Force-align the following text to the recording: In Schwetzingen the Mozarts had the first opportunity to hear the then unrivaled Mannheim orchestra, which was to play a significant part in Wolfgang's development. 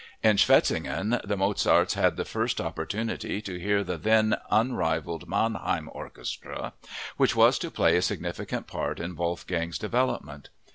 In 0.23 0.37
Schwetzingen 0.37 1.21
the 1.23 1.37
Mozarts 1.37 1.93
had 1.93 2.17
the 2.17 2.25
first 2.25 2.59
opportunity 2.59 3.39
to 3.43 3.59
hear 3.59 3.83
the 3.83 3.99
then 3.99 4.35
unrivaled 4.49 5.29
Mannheim 5.29 5.91
orchestra, 5.93 6.73
which 7.17 7.35
was 7.35 7.59
to 7.59 7.69
play 7.69 7.95
a 7.95 8.01
significant 8.01 8.65
part 8.65 8.99
in 8.99 9.15
Wolfgang's 9.15 9.77
development. 9.77 10.49